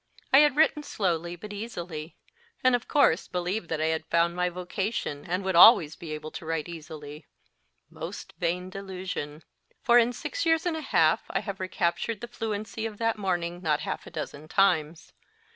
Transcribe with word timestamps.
I 0.33 0.39
had 0.39 0.55
written 0.55 0.81
slowly, 0.81 1.35
but 1.35 1.53
easily; 1.53 2.17
and, 2.63 2.75
of 2.75 2.87
course, 2.87 3.27
believed 3.27 3.69
that 3.69 3.79
I 3.79 3.85
had 3.93 4.07
found 4.09 4.35
my 4.35 4.49
vocation, 4.49 5.23
and 5.25 5.43
would 5.43 5.55
always 5.55 5.95
be 5.95 6.11
able 6.13 6.31
to 6.31 6.43
write 6.47 6.67
easily 6.67 7.27
most 7.87 8.33
vain 8.39 8.71
delusion! 8.71 9.43
For 9.83 9.99
in 9.99 10.11
six 10.11 10.43
years 10.43 10.65
and 10.65 10.75
a 10.75 10.81
half 10.81 11.25
I 11.29 11.41
have 11.41 11.59
recaptured 11.59 12.21
the 12.21 12.27
fluency 12.27 12.87
of 12.87 12.97
that 12.97 13.19
morning 13.19 13.61
not 13.61 13.81
half 13.81 14.07
a 14.07 14.09
dozen 14.09 14.47
times. 14.47 15.13